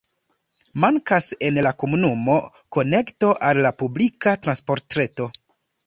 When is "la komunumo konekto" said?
1.67-3.33